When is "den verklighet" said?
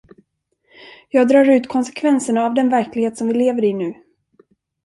2.53-3.17